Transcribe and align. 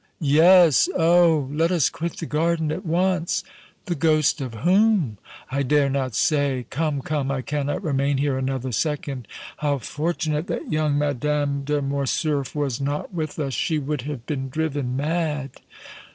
"Yes! 0.19 0.89
Oh! 0.97 1.47
let 1.51 1.69
us 1.71 1.87
quit 1.87 2.17
the 2.17 2.25
garden 2.25 2.71
at 2.71 2.83
once!" 2.83 3.43
"The 3.85 3.93
ghost 3.93 4.41
of 4.41 4.55
whom?" 4.55 5.19
"I 5.51 5.61
dare 5.61 5.91
not 5.91 6.15
say! 6.15 6.65
Come, 6.71 7.03
come, 7.03 7.29
I 7.29 7.43
cannot 7.43 7.83
remain 7.83 8.17
here 8.17 8.35
another 8.35 8.71
second! 8.71 9.27
How 9.57 9.77
fortunate 9.77 10.47
that 10.47 10.71
young 10.71 10.97
Madame 10.97 11.63
de 11.63 11.83
Morcerf 11.83 12.55
was 12.55 12.81
not 12.81 13.13
with 13.13 13.37
us! 13.37 13.53
She 13.53 13.77
would 13.77 14.01
have 14.09 14.25
been 14.25 14.49
driven 14.49 14.97
mad!" 14.97 15.51